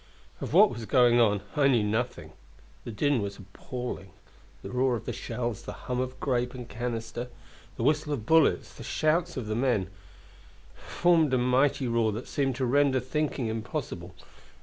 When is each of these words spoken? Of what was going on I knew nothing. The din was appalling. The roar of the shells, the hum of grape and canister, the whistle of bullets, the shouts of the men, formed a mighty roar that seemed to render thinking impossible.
Of 0.41 0.51
what 0.51 0.71
was 0.71 0.87
going 0.87 1.19
on 1.21 1.41
I 1.55 1.67
knew 1.67 1.83
nothing. 1.83 2.33
The 2.85 2.91
din 2.91 3.21
was 3.21 3.37
appalling. 3.37 4.09
The 4.63 4.71
roar 4.71 4.95
of 4.95 5.05
the 5.05 5.13
shells, 5.13 5.61
the 5.61 5.73
hum 5.85 5.99
of 5.99 6.19
grape 6.19 6.55
and 6.55 6.67
canister, 6.67 7.27
the 7.77 7.83
whistle 7.83 8.11
of 8.13 8.25
bullets, 8.25 8.73
the 8.73 8.81
shouts 8.83 9.37
of 9.37 9.45
the 9.45 9.53
men, 9.55 9.91
formed 10.73 11.31
a 11.35 11.37
mighty 11.37 11.87
roar 11.87 12.11
that 12.13 12.27
seemed 12.27 12.55
to 12.55 12.65
render 12.65 12.99
thinking 12.99 13.45
impossible. 13.45 14.15